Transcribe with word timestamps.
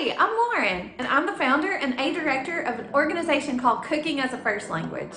Hey, 0.00 0.16
I'm 0.18 0.34
Lauren, 0.34 0.90
and 0.96 1.06
I'm 1.06 1.26
the 1.26 1.34
founder 1.34 1.72
and 1.72 1.92
a 2.00 2.14
director 2.14 2.62
of 2.62 2.78
an 2.78 2.88
organization 2.94 3.58
called 3.60 3.84
Cooking 3.84 4.18
as 4.18 4.32
a 4.32 4.38
First 4.38 4.70
Language. 4.70 5.12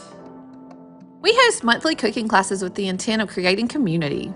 We 1.22 1.34
host 1.34 1.64
monthly 1.64 1.96
cooking 1.96 2.28
classes 2.28 2.62
with 2.62 2.76
the 2.76 2.90
intent 2.90 3.22
of 3.22 3.30
creating 3.30 3.70
community. 3.70 4.34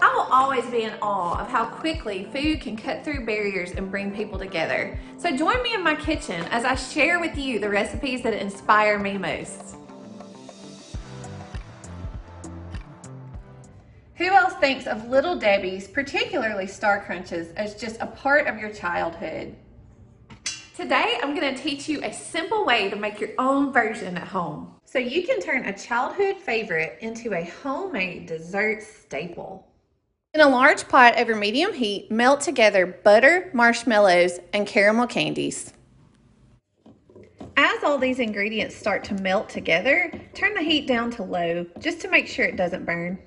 I 0.00 0.14
will 0.14 0.32
always 0.32 0.64
be 0.70 0.84
in 0.84 0.94
awe 1.02 1.38
of 1.38 1.48
how 1.48 1.66
quickly 1.66 2.26
food 2.32 2.62
can 2.62 2.74
cut 2.78 3.04
through 3.04 3.26
barriers 3.26 3.72
and 3.72 3.90
bring 3.90 4.16
people 4.16 4.38
together. 4.38 4.98
So 5.18 5.36
join 5.36 5.62
me 5.62 5.74
in 5.74 5.84
my 5.84 5.94
kitchen 5.94 6.42
as 6.44 6.64
I 6.64 6.74
share 6.74 7.20
with 7.20 7.36
you 7.36 7.58
the 7.58 7.68
recipes 7.68 8.22
that 8.22 8.32
inspire 8.32 8.98
me 8.98 9.18
most. 9.18 9.76
Who 14.14 14.24
else 14.24 14.54
thinks 14.54 14.86
of 14.86 15.10
Little 15.10 15.36
Debbie's, 15.36 15.86
particularly 15.86 16.66
Star 16.66 17.04
Crunches, 17.04 17.52
as 17.56 17.74
just 17.74 18.00
a 18.00 18.06
part 18.06 18.46
of 18.46 18.56
your 18.56 18.72
childhood? 18.72 19.54
Today, 20.76 21.18
I'm 21.22 21.34
gonna 21.34 21.56
teach 21.56 21.88
you 21.88 22.02
a 22.02 22.12
simple 22.12 22.66
way 22.66 22.90
to 22.90 22.96
make 22.96 23.18
your 23.18 23.30
own 23.38 23.72
version 23.72 24.14
at 24.18 24.28
home. 24.28 24.74
So 24.84 24.98
you 24.98 25.26
can 25.26 25.40
turn 25.40 25.64
a 25.64 25.72
childhood 25.72 26.36
favorite 26.36 26.98
into 27.00 27.32
a 27.32 27.44
homemade 27.62 28.26
dessert 28.26 28.82
staple. 28.82 29.66
In 30.34 30.42
a 30.42 30.48
large 30.50 30.86
pot 30.86 31.18
over 31.18 31.34
medium 31.34 31.72
heat, 31.72 32.10
melt 32.10 32.42
together 32.42 32.84
butter, 32.86 33.50
marshmallows, 33.54 34.38
and 34.52 34.66
caramel 34.66 35.06
candies. 35.06 35.72
As 37.56 37.82
all 37.82 37.96
these 37.96 38.18
ingredients 38.18 38.76
start 38.76 39.02
to 39.04 39.14
melt 39.14 39.48
together, 39.48 40.12
turn 40.34 40.52
the 40.52 40.60
heat 40.60 40.86
down 40.86 41.10
to 41.12 41.22
low 41.22 41.64
just 41.78 42.02
to 42.02 42.10
make 42.10 42.26
sure 42.26 42.44
it 42.44 42.56
doesn't 42.56 42.84
burn. 42.84 43.18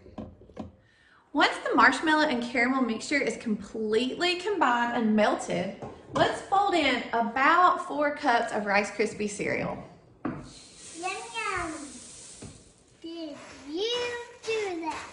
Once 1.34 1.58
the 1.68 1.76
marshmallow 1.76 2.28
and 2.28 2.44
caramel 2.44 2.84
mixture 2.84 3.20
is 3.20 3.38
completely 3.38 4.36
combined 4.36 4.96
and 4.96 5.16
melted, 5.16 5.76
let's 6.14 6.42
fold 6.42 6.74
in 6.74 7.04
about 7.14 7.88
four 7.88 8.16
cups 8.16 8.52
of 8.54 8.66
Rice 8.66 8.92
Krispie 8.92 9.30
cereal. 9.30 9.78
Yum 10.26 10.36
yum. 11.02 11.74
Did 13.02 13.36
you 13.70 14.12
do 14.44 14.82
that? 14.82 15.06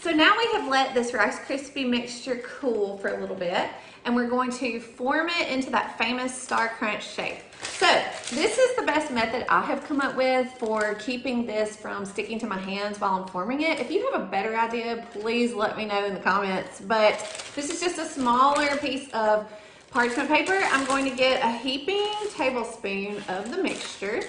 So 0.00 0.10
now 0.12 0.34
we 0.38 0.48
have 0.52 0.68
let 0.68 0.94
this 0.94 1.12
Rice 1.12 1.38
Krispie 1.40 1.88
mixture 1.88 2.42
cool 2.60 2.98
for 2.98 3.08
a 3.08 3.20
little 3.20 3.36
bit 3.36 3.68
and 4.04 4.14
we're 4.14 4.28
going 4.28 4.50
to 4.52 4.80
form 4.80 5.28
it 5.28 5.48
into 5.48 5.70
that 5.70 5.98
famous 5.98 6.34
Star 6.34 6.68
Crunch 6.68 7.06
shape. 7.06 7.38
So 7.78 7.86
this 8.34 8.58
is 8.58 8.74
the 8.74 8.82
best 8.82 9.12
method 9.12 9.46
I 9.48 9.60
have 9.60 9.84
come 9.84 10.00
up 10.00 10.16
with 10.16 10.48
for 10.54 10.96
keeping 10.96 11.46
this 11.46 11.76
from 11.76 12.04
sticking 12.04 12.36
to 12.40 12.46
my 12.48 12.58
hands 12.58 12.98
while 12.98 13.22
I'm 13.22 13.28
forming 13.28 13.60
it. 13.60 13.78
If 13.78 13.88
you 13.88 14.10
have 14.10 14.20
a 14.20 14.26
better 14.26 14.56
idea, 14.56 15.06
please 15.12 15.54
let 15.54 15.76
me 15.76 15.84
know 15.84 16.04
in 16.04 16.12
the 16.12 16.18
comments. 16.18 16.80
But 16.80 17.20
this 17.54 17.70
is 17.70 17.80
just 17.80 17.96
a 18.00 18.04
smaller 18.04 18.76
piece 18.78 19.08
of 19.12 19.48
parchment 19.92 20.28
paper. 20.28 20.58
I'm 20.72 20.86
going 20.86 21.08
to 21.08 21.14
get 21.14 21.40
a 21.44 21.52
heaping 21.52 22.08
tablespoon 22.30 23.22
of 23.28 23.52
the 23.52 23.62
mixture 23.62 24.24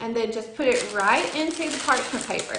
and 0.00 0.14
then 0.16 0.32
just 0.32 0.56
put 0.56 0.66
it 0.66 0.92
right 0.92 1.32
into 1.36 1.70
the 1.70 1.78
parchment 1.86 2.26
paper 2.26 2.58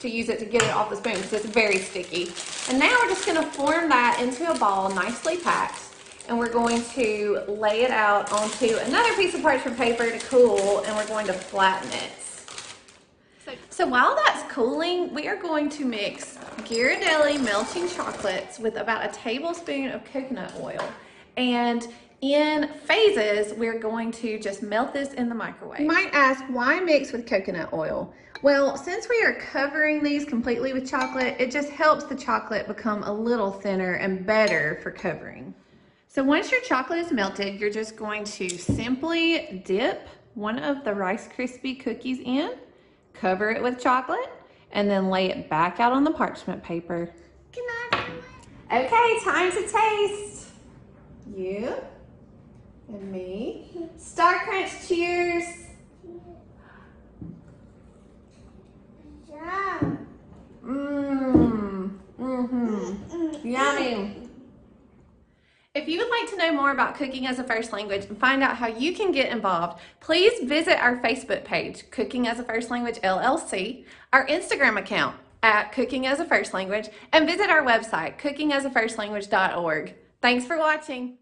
to 0.00 0.08
use 0.10 0.28
it 0.30 0.40
to 0.40 0.46
get 0.46 0.64
it 0.64 0.70
off 0.70 0.90
the 0.90 0.96
spoon 0.96 1.14
because 1.14 1.32
it's 1.32 1.46
very 1.46 1.78
sticky. 1.78 2.32
And 2.68 2.80
now 2.80 2.92
we're 3.00 3.08
just 3.08 3.24
gonna 3.24 3.46
form 3.52 3.88
that 3.88 4.18
into 4.20 4.50
a 4.50 4.58
ball 4.58 4.92
nicely 4.92 5.36
packed 5.36 5.95
and 6.28 6.38
we're 6.38 6.52
going 6.52 6.82
to 6.82 7.40
lay 7.48 7.82
it 7.82 7.90
out 7.90 8.32
onto 8.32 8.76
another 8.76 9.14
piece 9.14 9.34
of 9.34 9.42
parchment 9.42 9.76
paper 9.76 10.10
to 10.10 10.18
cool 10.26 10.82
and 10.84 10.96
we're 10.96 11.06
going 11.06 11.26
to 11.26 11.32
flatten 11.32 11.90
it. 11.92 12.12
So, 13.44 13.52
so 13.70 13.86
while 13.86 14.16
that's 14.16 14.42
cooling, 14.52 15.14
we 15.14 15.28
are 15.28 15.36
going 15.36 15.68
to 15.70 15.84
mix 15.84 16.36
Ghirardelli 16.62 17.42
melting 17.44 17.88
chocolates 17.88 18.58
with 18.58 18.76
about 18.76 19.04
a 19.04 19.12
tablespoon 19.12 19.90
of 19.90 20.04
coconut 20.04 20.52
oil. 20.60 20.88
And 21.36 21.86
in 22.22 22.70
phases, 22.84 23.52
we're 23.54 23.78
going 23.78 24.10
to 24.12 24.38
just 24.38 24.62
melt 24.62 24.92
this 24.92 25.12
in 25.12 25.28
the 25.28 25.34
microwave. 25.34 25.80
You 25.80 25.86
might 25.86 26.10
ask, 26.12 26.42
why 26.48 26.80
mix 26.80 27.12
with 27.12 27.26
coconut 27.26 27.72
oil? 27.72 28.12
Well, 28.42 28.76
since 28.76 29.08
we 29.08 29.22
are 29.22 29.34
covering 29.34 30.02
these 30.02 30.24
completely 30.24 30.72
with 30.72 30.88
chocolate, 30.88 31.36
it 31.38 31.50
just 31.50 31.70
helps 31.70 32.04
the 32.04 32.16
chocolate 32.16 32.66
become 32.66 33.02
a 33.04 33.12
little 33.12 33.52
thinner 33.52 33.94
and 33.94 34.26
better 34.26 34.80
for 34.82 34.90
covering. 34.90 35.54
So 36.08 36.24
once 36.24 36.50
your 36.50 36.60
chocolate 36.62 37.00
is 37.00 37.12
melted, 37.12 37.60
you're 37.60 37.70
just 37.70 37.96
going 37.96 38.24
to 38.24 38.48
simply 38.48 39.62
dip 39.66 40.08
one 40.34 40.58
of 40.58 40.84
the 40.84 40.94
Rice 40.94 41.28
Krispie 41.28 41.78
cookies 41.78 42.20
in, 42.24 42.54
cover 43.12 43.50
it 43.50 43.62
with 43.62 43.78
chocolate, 43.80 44.30
and 44.72 44.88
then 44.88 45.10
lay 45.10 45.30
it 45.30 45.50
back 45.50 45.80
out 45.80 45.92
on 45.92 46.04
the 46.04 46.10
parchment 46.10 46.62
paper. 46.62 47.10
Can 47.52 47.64
I? 47.92 48.06
Okay, 48.78 49.18
time 49.24 49.50
to 49.52 49.68
taste. 49.68 50.46
You 51.34 51.74
and 52.88 53.12
me. 53.12 53.88
Star 53.96 54.44
Crunch, 54.44 54.88
cheers. 54.88 55.44
Yum. 59.28 60.06
Mmm. 60.64 61.98
Mm-hmm. 62.18 63.46
Yummy. 63.46 64.25
If 65.76 65.88
you 65.88 65.98
would 65.98 66.08
like 66.08 66.30
to 66.30 66.38
know 66.38 66.54
more 66.54 66.70
about 66.70 66.94
cooking 66.94 67.26
as 67.26 67.38
a 67.38 67.44
first 67.44 67.70
language 67.70 68.06
and 68.06 68.18
find 68.18 68.42
out 68.42 68.56
how 68.56 68.66
you 68.66 68.94
can 68.94 69.12
get 69.12 69.30
involved, 69.30 69.78
please 70.00 70.48
visit 70.48 70.82
our 70.82 70.96
Facebook 71.02 71.44
page, 71.44 71.90
Cooking 71.90 72.26
as 72.26 72.38
a 72.38 72.44
First 72.44 72.70
Language 72.70 72.98
LLC, 73.02 73.84
our 74.10 74.26
Instagram 74.26 74.78
account 74.78 75.16
at 75.42 75.72
Cooking 75.72 76.06
as 76.06 76.18
a 76.18 76.24
First 76.24 76.54
Language, 76.54 76.88
and 77.12 77.28
visit 77.28 77.50
our 77.50 77.60
website, 77.60 78.18
cookingasafirstlanguage.org. 78.18 79.94
Thanks 80.22 80.46
for 80.46 80.56
watching. 80.56 81.18